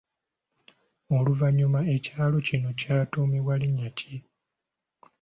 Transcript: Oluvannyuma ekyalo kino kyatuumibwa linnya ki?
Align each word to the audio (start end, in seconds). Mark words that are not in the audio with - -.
Oluvannyuma 1.15 1.79
ekyalo 1.95 2.37
kino 2.47 2.69
kyatuumibwa 2.79 3.53
linnya 3.61 3.89
ki? 3.97 4.15